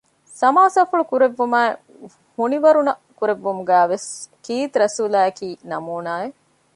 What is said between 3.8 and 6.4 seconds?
ވެސް ކީރިތިރަސޫލާއަކީ ނަމޫނާއެއް